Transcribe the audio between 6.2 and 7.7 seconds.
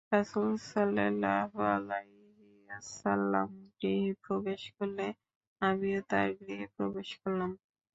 গৃহে প্রবেশ করলাম।